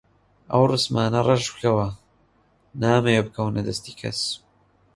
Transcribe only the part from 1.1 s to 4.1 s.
ڕەش بکەوە، نامەوێ بکەونە دەستی